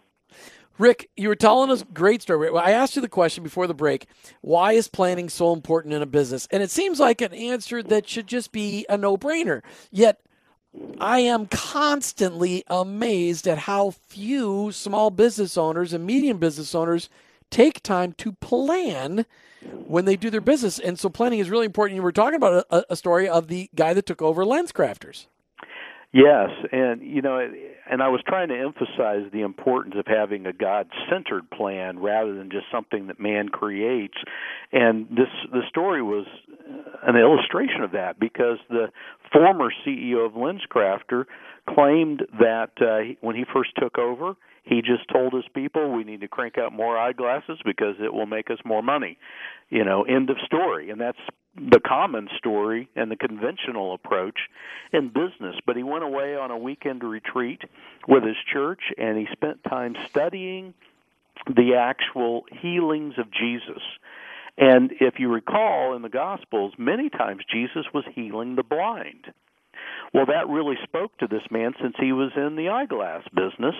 [0.77, 2.49] Rick, you were telling us great story.
[2.57, 4.07] I asked you the question before the break
[4.41, 6.47] why is planning so important in a business?
[6.51, 9.61] And it seems like an answer that should just be a no brainer.
[9.91, 10.21] Yet,
[10.99, 17.09] I am constantly amazed at how few small business owners and medium business owners
[17.51, 19.25] take time to plan
[19.85, 20.79] when they do their business.
[20.79, 21.95] And so, planning is really important.
[21.95, 25.27] You were talking about a, a story of the guy that took over LensCrafters.
[26.13, 27.39] Yes, and you know,
[27.89, 32.51] and I was trying to emphasize the importance of having a God-centered plan rather than
[32.51, 34.17] just something that man creates.
[34.73, 36.25] And this the story was
[37.03, 38.87] an illustration of that because the
[39.31, 41.25] former CEO of LensCrafter
[41.69, 46.21] claimed that uh, when he first took over, he just told his people we need
[46.21, 49.17] to crank out more eyeglasses because it will make us more money.
[49.69, 50.91] You know, end of story.
[50.91, 51.17] And that's
[51.55, 54.39] the common story and the conventional approach
[54.93, 55.55] in business.
[55.65, 57.61] But he went away on a weekend retreat
[58.07, 60.73] with his church and he spent time studying
[61.47, 63.81] the actual healings of Jesus.
[64.57, 69.33] And if you recall in the Gospels, many times Jesus was healing the blind.
[70.13, 73.75] Well, that really spoke to this man since he was in the eyeglass business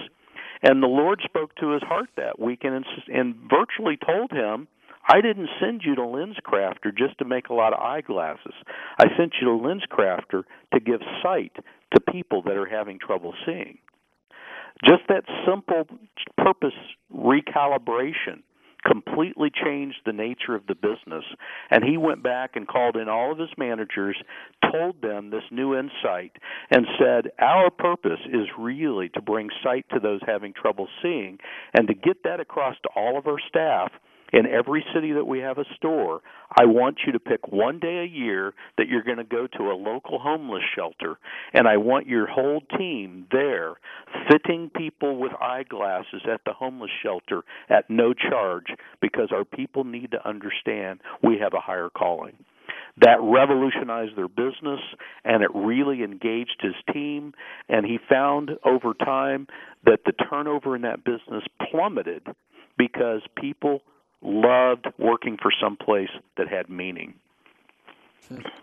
[0.63, 4.67] and the Lord spoke to his heart that week and, and virtually told him,
[5.08, 8.54] I didn't send you to LensCrafter just to make a lot of eyeglasses.
[9.00, 10.43] I sent you to LensCrafter
[10.74, 11.54] to give sight
[11.93, 13.80] to people that are having trouble seeing.
[14.88, 15.86] Just that simple
[16.38, 16.74] purpose
[17.13, 18.41] recalibration
[18.86, 21.24] completely changed the nature of the business.
[21.70, 24.17] And he went back and called in all of his managers,
[24.72, 26.34] told them this new insight,
[26.70, 31.39] and said, Our purpose is really to bring sight to those having trouble seeing,
[31.74, 33.91] and to get that across to all of our staff
[34.32, 36.22] in every city that we have a store,
[36.58, 39.63] I want you to pick one day a year that you're going to go to
[39.63, 41.17] a local homeless shelter,
[41.54, 43.76] and I want your whole team there
[44.30, 48.67] fitting people with eyeglasses at the homeless shelter at no charge
[49.02, 52.34] because our people need to understand we have a higher calling.
[52.98, 54.82] that revolutionized their business
[55.24, 57.34] and it really engaged his team
[57.70, 59.48] and he found over time
[59.86, 62.28] that the turnover in that business plummeted
[62.78, 63.82] because people
[64.21, 67.13] loved working for some place that had meaning.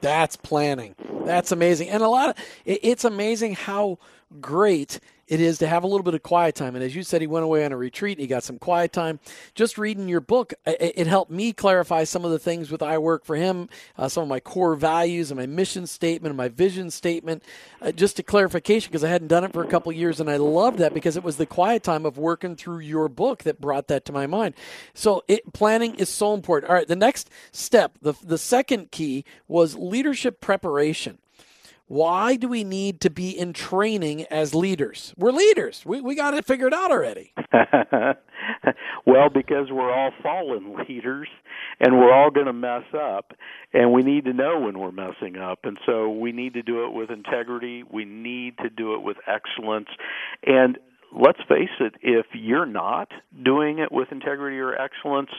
[0.01, 0.95] That's planning.
[1.25, 1.91] That's amazing.
[1.91, 3.99] And a lot of it's amazing how
[4.41, 6.75] great it is to have a little bit of quiet time.
[6.75, 8.17] And as you said, he went away on a retreat.
[8.17, 9.21] and He got some quiet time.
[9.55, 13.27] Just reading your book, it helped me clarify some of the things with I Work
[13.27, 16.91] for Him, uh, some of my core values and my mission statement and my vision
[16.91, 17.43] statement,
[17.83, 20.19] uh, just a clarification because I hadn't done it for a couple years.
[20.19, 23.43] And I loved that because it was the quiet time of working through your book
[23.43, 24.55] that brought that to my mind.
[24.95, 26.71] So it, planning is so important.
[26.71, 31.19] All right, the next step, the, the second key was leadership preparation.
[31.89, 35.15] Why do we need to be in training as leaders?
[35.17, 35.85] We're leaders.
[35.87, 37.33] We, we got it figured out already.
[39.07, 41.29] well, because we're all fallen leaders
[41.81, 43.33] and we're all going to mess up,
[43.73, 45.61] and we need to know when we're messing up.
[45.63, 47.85] And so we need to do it with integrity.
[47.91, 49.89] We need to do it with excellence.
[50.45, 50.77] And
[51.13, 53.13] let's face it, if you're not
[53.45, 55.31] doing it with integrity or excellence,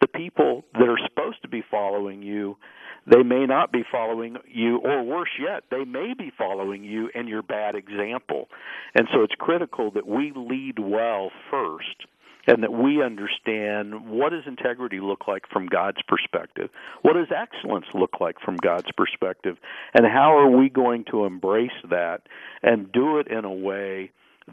[0.00, 2.56] the people that are supposed to be following you
[3.06, 7.28] they may not be following you, or worse yet, they may be following you and
[7.28, 8.48] your bad example.
[8.94, 12.06] And so it's critical that we lead well first
[12.46, 16.70] and that we understand what does integrity look like from God's perspective?
[17.02, 19.56] What does excellence look like from God's perspective?
[19.94, 22.22] And how are we going to embrace that
[22.62, 24.10] and do it in a way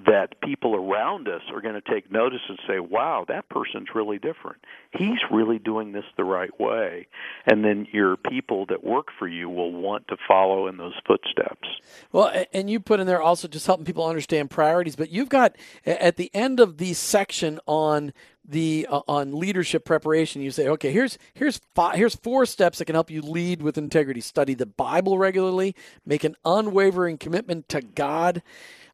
[0.08, 4.18] that people around us are going to take notice and say, wow, that person's really
[4.18, 4.58] different.
[4.92, 7.08] He's really doing this the right way.
[7.46, 11.68] And then your people that work for you will want to follow in those footsteps.
[12.14, 15.58] Well, and you put in there also just helping people understand priorities, but you've got
[15.86, 20.92] at the end of the section on the uh, on leadership preparation you say okay
[20.92, 24.66] here's here's five, here's four steps that can help you lead with integrity study the
[24.66, 25.76] bible regularly
[26.08, 28.42] make an unwavering commitment to god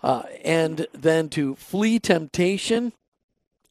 [0.04, 2.94] uh, and then to flee temptation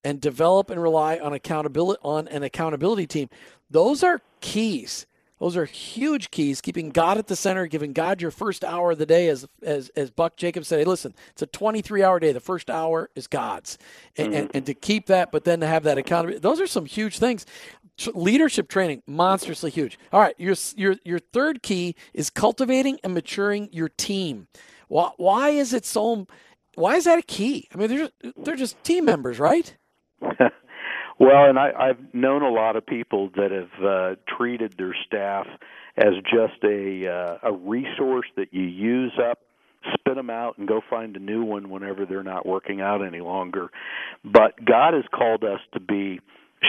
[0.05, 3.29] and develop and rely on accountability on an accountability team.
[3.71, 5.07] Those are keys.
[5.39, 6.61] Those are huge keys.
[6.61, 9.91] Keeping God at the center, giving God your first hour of the day, as as
[9.91, 10.79] as Buck Jacobs said.
[10.79, 12.33] Hey, listen, it's a 23 hour day.
[12.33, 13.77] The first hour is God's,
[14.17, 14.37] and, mm-hmm.
[14.37, 16.41] and, and to keep that, but then to have that accountability.
[16.41, 17.45] Those are some huge things.
[18.15, 19.99] Leadership training, monstrously huge.
[20.13, 24.49] All right, your your your third key is cultivating and maturing your team.
[24.89, 26.27] Why, why is it so?
[26.75, 27.69] Why is that a key?
[27.75, 29.75] I mean, they're they're just team members, right?
[30.21, 35.47] well, and I, I've known a lot of people that have uh, treated their staff
[35.97, 39.39] as just a uh, a resource that you use up
[39.95, 43.21] spit them out and go find a new one whenever they're not working out any
[43.21, 43.71] longer.
[44.25, 46.21] But God has called us to be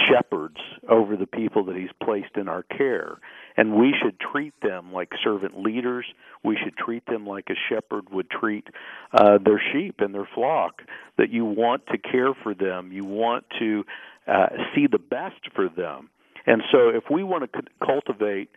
[0.09, 0.57] shepherds
[0.89, 3.17] over the people that he's placed in our care.
[3.55, 6.05] And we should treat them like servant leaders.
[6.43, 8.67] We should treat them like a shepherd would treat
[9.13, 10.81] uh, their sheep and their flock.
[11.17, 12.91] That you want to care for them.
[12.91, 13.85] You want to
[14.27, 16.09] uh, see the best for them.
[16.45, 18.49] And so if we want to cultivate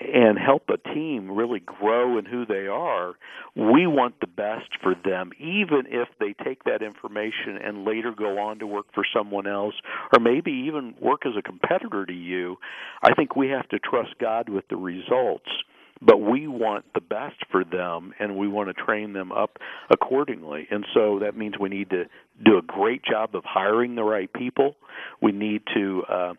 [0.00, 3.14] and help a team really grow in who they are,
[3.54, 8.38] we want the best for them, even if they take that information and later go
[8.38, 9.74] on to work for someone else
[10.12, 12.56] or maybe even work as a competitor to you.
[13.02, 15.50] I think we have to trust God with the results.
[16.02, 19.58] But we want the best for them and we want to train them up
[19.90, 20.66] accordingly.
[20.70, 22.04] And so that means we need to
[22.44, 24.74] do a great job of hiring the right people.
[25.22, 26.32] We need to uh,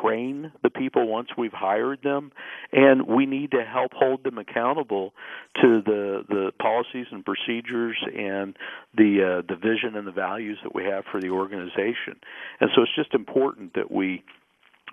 [0.00, 2.32] train the people once we've hired them,
[2.72, 5.12] and we need to help hold them accountable
[5.56, 8.56] to the the policies and procedures and
[8.96, 12.16] the uh, the vision and the values that we have for the organization.
[12.60, 14.22] And so it's just important that we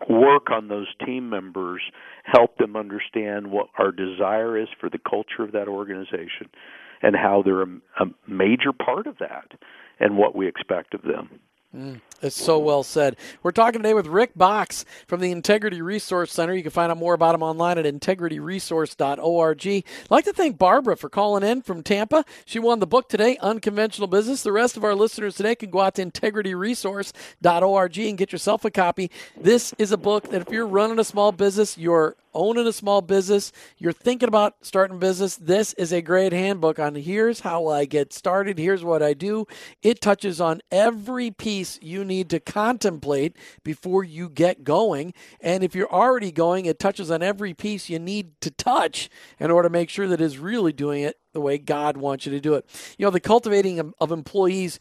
[0.10, 1.82] work on those team members,
[2.24, 6.50] help them understand what our desire is for the culture of that organization,
[7.02, 9.52] and how they're a, a major part of that,
[10.00, 11.40] and what we expect of them.
[11.76, 13.18] Mm, it's so well said.
[13.44, 16.56] We're talking today with Rick Boxx from the Integrity Resource Center.
[16.56, 19.68] You can find out more about him online at integrityresource.org.
[19.68, 22.24] I'd like to thank Barbara for calling in from Tampa.
[22.46, 24.44] She won the book today, Unconventional Business.
[24.44, 28.72] The rest of our listeners today can go out to integrityresource.org and get yourself a
[28.72, 29.12] copy.
[29.36, 33.02] This is a book that if you're running a small business, you're owning a small
[33.02, 37.86] business, you're thinking about starting business, this is a great handbook on here's how I
[37.86, 39.48] get started, here's what I do.
[39.82, 45.14] It touches on every piece you need to contemplate before you get going.
[45.42, 49.10] And if you're already going, it touches on every piece you need to touch
[49.40, 52.32] in order to make sure that it's really doing it the way God wants you
[52.32, 52.66] to do it.
[52.98, 54.80] You know, the cultivating of, of employees,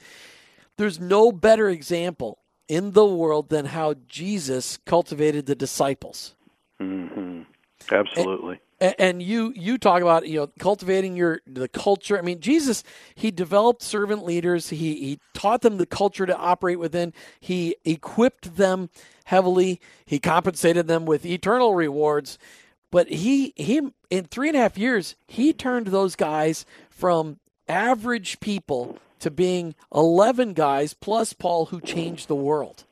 [0.77, 6.35] there's no better example in the world than how Jesus cultivated the disciples.
[6.81, 7.43] Mm-hmm.
[7.91, 8.61] Absolutely.
[8.81, 12.19] And, and you you talk about you know cultivating your the culture.
[12.19, 12.85] I mean, Jesus
[13.15, 14.71] he developed servant leaders.
[14.71, 17.13] He he taught them the culture to operate within.
[17.41, 18.91] He equipped them
[19.25, 19.81] heavily.
[20.05, 22.39] He compensated them with eternal rewards.
[22.91, 23.81] But he he
[24.11, 29.75] in three and a half years he turned those guys from average people to being
[29.95, 32.85] 11 guys plus Paul who changed the world.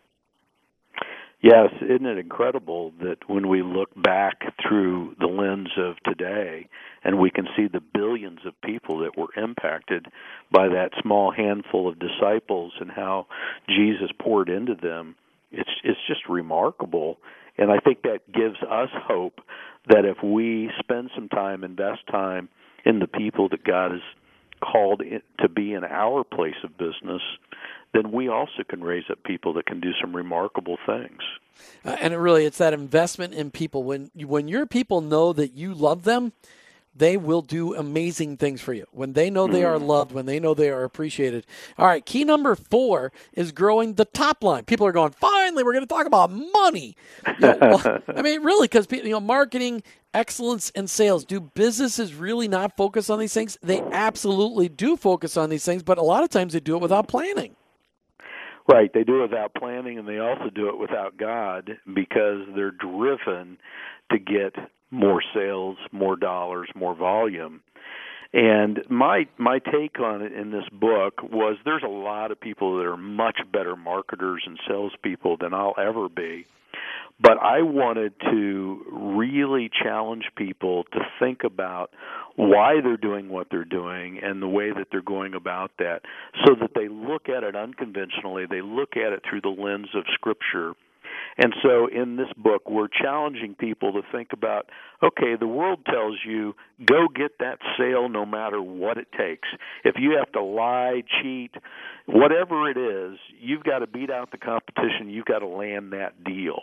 [1.45, 6.67] Yes, isn't it incredible that when we look back through the lens of today
[7.05, 10.07] and we can see the billions of people that were impacted
[10.51, 13.27] by that small handful of disciples and how
[13.69, 15.17] Jesus poured into them,
[15.53, 17.19] it's it's just remarkable.
[17.59, 19.43] And I think that gives us hope
[19.91, 22.49] that if we spend some time, invest time
[22.87, 24.01] in the people that God has
[24.63, 25.03] called
[25.41, 27.21] to be in our place of business,
[27.95, 31.21] then we also can raise up people that can do some remarkable things.
[31.85, 33.85] Uh, and it really, it's that investment in people.
[33.85, 36.33] When when your people know that you love them,
[36.97, 38.87] they will do amazing things for you.
[38.91, 39.87] When they know they are mm.
[39.87, 41.47] loved, when they know they are appreciated.
[41.79, 44.65] All right, key number four is growing the top line.
[44.65, 46.97] People are going, finally, we're going to talk about money.
[47.41, 49.83] You know, I mean, really, because you know, marketing
[50.13, 51.25] excellence and sales.
[51.25, 53.59] Do businesses really not focus on these things?
[53.63, 56.83] They absolutely do focus on these things, but a lot of times they do it
[56.83, 57.57] without planning.
[58.71, 62.71] Right, they do it without planning, and they also do it without God because they're
[62.71, 63.59] driven
[64.11, 64.55] to get
[64.91, 67.61] more sales, more dollars, more volume.
[68.33, 72.79] And my my take on it in this book was there's a lot of people
[72.79, 76.47] that are much better marketers and salespeople than I'll ever be.
[77.21, 81.91] But I wanted to really challenge people to think about
[82.37, 86.01] why they're doing what they're doing and the way that they're going about that
[86.45, 90.05] so that they look at it unconventionally, they look at it through the lens of
[90.15, 90.75] Scripture.
[91.37, 94.71] And so in this book, we're challenging people to think about
[95.03, 96.55] okay, the world tells you
[96.85, 99.49] go get that sale no matter what it takes.
[99.85, 101.53] If you have to lie, cheat,
[102.07, 106.25] whatever it is, you've got to beat out the competition, you've got to land that
[106.25, 106.63] deal.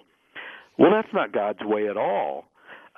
[0.77, 2.45] Well, that's not God's way at all.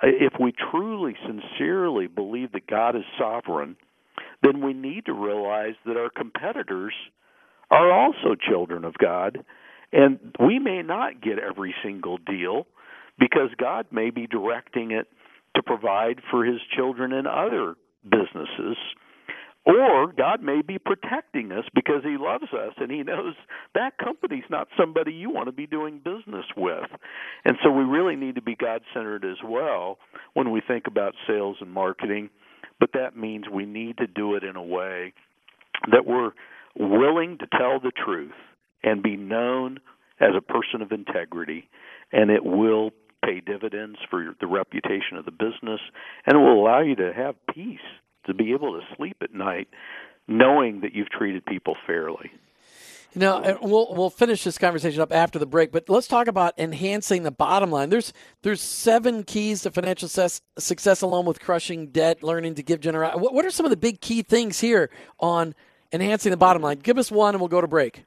[0.04, 3.76] Uh, if we truly, sincerely believe that God is sovereign,
[4.42, 6.94] then we need to realize that our competitors
[7.70, 9.44] are also children of God,
[9.92, 12.66] and we may not get every single deal
[13.18, 15.08] because God may be directing it
[15.56, 18.76] to provide for his children in other businesses
[19.66, 23.34] or God may be protecting us because He loves us and He knows
[23.74, 26.90] that company's not somebody you want to be doing business with.
[27.44, 29.98] And so we really need to be God centered as well
[30.34, 32.30] when we think about sales and marketing.
[32.78, 35.14] But that means we need to do it in a way
[35.90, 36.32] that we're
[36.76, 38.32] willing to tell the truth
[38.82, 39.78] and be known
[40.20, 41.68] as a person of integrity,
[42.12, 42.90] and it will
[43.24, 45.80] pay dividends for the reputation of the business,
[46.26, 47.78] and it will allow you to have peace
[48.26, 49.68] to be able to sleep at night
[50.26, 52.30] knowing that you've treated people fairly.
[53.16, 56.52] Now uh, we'll we'll finish this conversation up after the break, but let's talk about
[56.58, 57.88] enhancing the bottom line.
[57.88, 58.12] There's
[58.42, 63.20] there's seven keys to financial success, success along with crushing debt, learning to give generosity.
[63.20, 65.54] What, what are some of the big key things here on
[65.92, 66.80] enhancing the bottom line?
[66.80, 68.04] Give us one, and we'll go to break.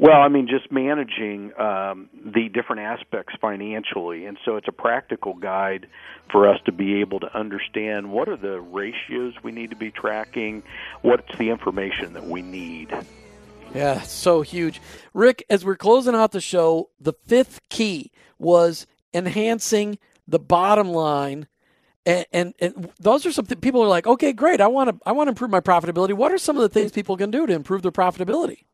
[0.00, 5.34] Well, I mean, just managing um, the different aspects financially, and so it's a practical
[5.34, 5.88] guide
[6.30, 9.90] for us to be able to understand what are the ratios we need to be
[9.90, 10.62] tracking,
[11.02, 12.96] what's the information that we need.
[13.74, 14.80] Yeah, so huge.
[15.14, 21.48] Rick, as we're closing out the show, the fifth key was enhancing the bottom line.
[22.06, 24.60] And, and, and those are something people are like, okay, great.
[24.60, 26.14] I want to I want to improve my profitability.
[26.14, 28.64] What are some of the things people can do to improve their profitability?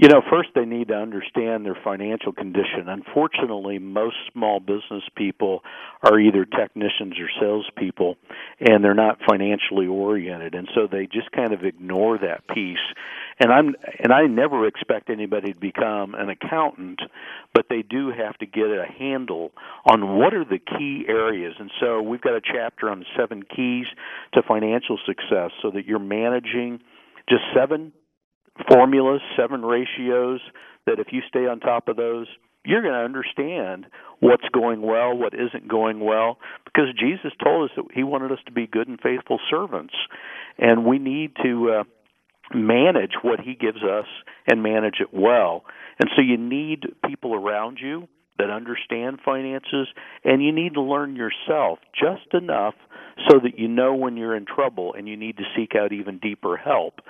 [0.00, 2.88] You know, first they need to understand their financial condition.
[2.88, 5.60] Unfortunately, most small business people
[6.02, 8.16] are either technicians or salespeople,
[8.60, 12.78] and they're not financially oriented, and so they just kind of ignore that piece.
[13.40, 17.00] And I'm and I never expect anybody to become an accountant,
[17.54, 19.52] but they do have to get a handle
[19.84, 21.56] on what are the key areas.
[21.58, 23.84] And so we've got a chapter on seven keys
[24.32, 26.80] to financial success, so that you're managing
[27.28, 27.92] just seven
[28.70, 30.40] formulas, seven ratios,
[30.86, 32.26] that if you stay on top of those,
[32.64, 33.86] you're going to understand
[34.20, 38.38] what's going well, what isn't going well, because Jesus told us that He wanted us
[38.46, 39.94] to be good and faithful servants,
[40.58, 41.84] and we need to uh,
[42.54, 44.06] manage what He gives us
[44.46, 45.64] and manage it well.
[45.98, 49.88] And so you need people around you that understand finances,
[50.24, 52.74] and you need to learn yourself just enough
[53.28, 56.18] so that you know when you're in trouble and you need to seek out even
[56.18, 57.00] deeper help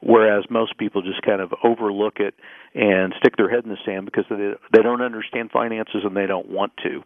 [0.00, 2.34] whereas most people just kind of overlook it
[2.74, 6.26] and stick their head in the sand because they they don't understand finances and they
[6.26, 7.02] don't want to.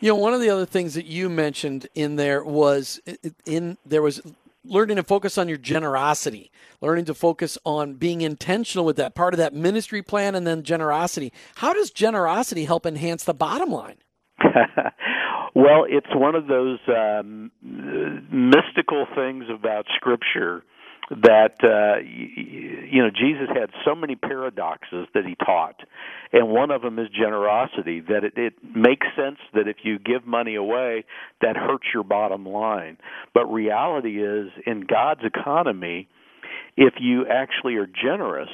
[0.00, 3.00] You know, one of the other things that you mentioned in there was
[3.46, 4.20] in there was
[4.64, 6.50] learning to focus on your generosity,
[6.80, 10.62] learning to focus on being intentional with that part of that ministry plan and then
[10.62, 11.32] generosity.
[11.56, 13.96] How does generosity help enhance the bottom line?
[15.54, 20.64] well, it's one of those um, mystical things about Scripture
[21.10, 25.76] that uh, you know Jesus had so many paradoxes that he taught,
[26.32, 28.00] and one of them is generosity.
[28.00, 31.04] That it, it makes sense that if you give money away,
[31.42, 32.96] that hurts your bottom line.
[33.34, 36.08] But reality is, in God's economy,
[36.76, 38.50] if you actually are generous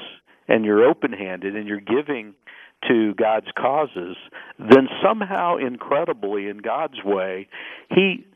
[0.49, 2.35] and you're open-handed and you're giving
[2.89, 4.17] to God's causes,
[4.59, 7.49] then somehow, incredibly, in God's way,
[7.91, 8.27] He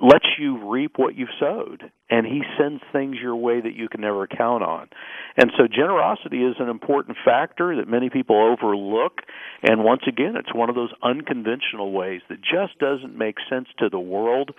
[0.00, 4.00] lets you reap what you've sowed and he sends things your way that you can
[4.00, 4.88] never count on.
[5.36, 9.20] And so generosity is an important factor that many people overlook
[9.62, 13.88] and once again it's one of those unconventional ways that just doesn't make sense to
[13.88, 14.52] the world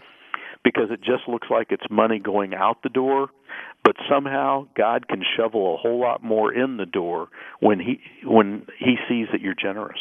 [0.63, 3.29] because it just looks like it's money going out the door
[3.84, 7.29] but somehow God can shovel a whole lot more in the door
[7.59, 9.99] when he when he sees that you're generous.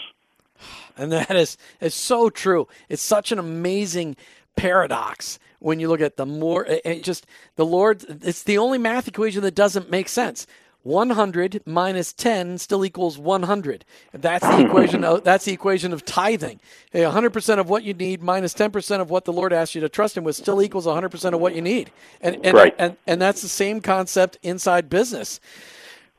[0.96, 2.68] And that is is so true.
[2.90, 4.16] It's such an amazing
[4.56, 7.26] paradox when you look at the more it just
[7.56, 8.04] the Lord.
[8.22, 10.46] It's the only math equation that doesn't make sense.
[10.82, 13.84] 100 minus 10 still equals 100.
[14.12, 15.04] That's the equation.
[15.04, 16.58] Of, that's the equation of tithing.
[16.94, 20.16] 100% of what you need minus 10% of what the Lord asked you to trust
[20.16, 21.90] Him with still equals 100% of what you need.
[22.22, 22.74] And and, right.
[22.78, 25.38] and and that's the same concept inside business.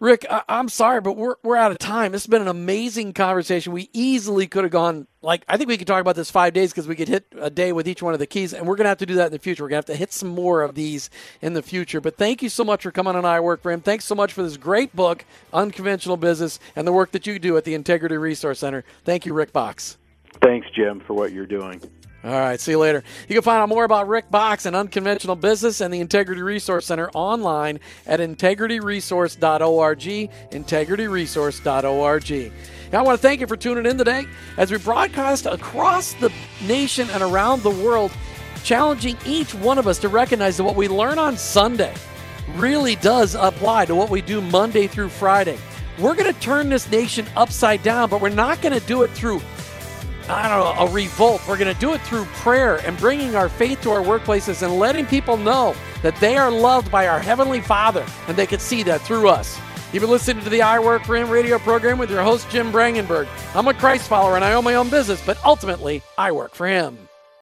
[0.02, 2.12] Rick, I- am sorry, but we're, we're out of time.
[2.12, 3.72] This has been an amazing conversation.
[3.72, 6.72] We easily could have gone, like, I think we could talk about this five days
[6.72, 8.86] because we could hit a day with each one of the keys, and we're to
[8.86, 9.64] have to do that in the future.
[9.64, 12.02] We're to have to hit some more of these in the future.
[12.02, 13.82] But thank you so much for coming on I Work for Him.
[13.82, 15.24] Thanks so much for this great book,
[15.54, 18.84] Unconventional Business, and the work that you do at the Integrity Resource Center.
[19.06, 19.98] Thank you, Rick Boxx.
[20.42, 21.80] Thanks, Jim, for what you're doing.
[22.24, 23.04] All right, see you later.
[23.28, 26.86] You can find out more about Rick Boxx and unconventional business and the Integrity Resource
[26.86, 32.52] Center online at integrityresource.org, integrityresource.org.
[32.92, 36.32] Now, I want to thank you for tuning in today as we broadcast across the
[36.68, 38.12] nation and around the world,
[38.64, 41.96] challenging each one of us to recognize that what we learn on Sunday
[42.56, 45.58] really does apply to what we do Monday through Friday.
[45.98, 49.10] We're going to turn this nation upside down, but we're not going to do it
[49.12, 49.42] through
[50.30, 51.42] I don't know, a revolt.
[51.48, 54.80] We're going to do it through prayer and bringing our faith to our workplaces and
[54.80, 58.84] letting people know that they are loved by our Heavenly Father and they can see
[58.84, 59.60] that through us.
[59.92, 62.72] You've been listening to the I Work for Him radio program with your host, Jim
[62.72, 63.28] Brangenberg.
[63.54, 66.66] I'm a Christ follower and I own my own business, but ultimately, I work for
[66.66, 67.10] Him.